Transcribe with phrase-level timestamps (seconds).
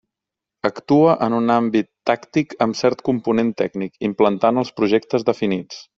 [0.69, 5.87] Actua en un àmbit tàctic amb cert component tècnic, implantant els projectes definits.